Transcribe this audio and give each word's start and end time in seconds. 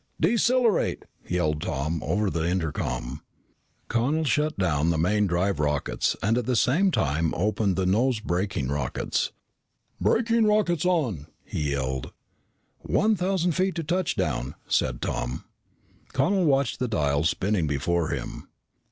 "Decelerate!" 0.19 1.05
yelled 1.27 1.61
Tom 1.61 2.01
over 2.03 2.31
the 2.31 2.49
intercom. 2.49 3.21
Connel 3.87 4.23
shut 4.23 4.57
down 4.57 4.89
the 4.89 4.97
main 4.97 5.27
drive 5.27 5.59
rockets 5.59 6.15
and 6.23 6.39
at 6.39 6.47
the 6.47 6.55
same 6.55 6.89
time 6.89 7.35
opened 7.35 7.75
the 7.75 7.85
nose 7.85 8.19
braking 8.19 8.69
rockets. 8.69 9.31
"Braking 9.99 10.45
rockets 10.47 10.85
on!" 10.85 11.27
he 11.45 11.73
yelled. 11.73 12.13
"One 12.79 13.15
thousand 13.15 13.51
feet 13.51 13.75
to 13.75 13.83
touchdown," 13.83 14.55
said 14.67 15.03
Tom. 15.03 15.43
Connel 16.13 16.45
watched 16.45 16.79
the 16.79 16.87
dials 16.87 17.29
spinning 17.29 17.67
before 17.67 18.07
him. 18.07 18.47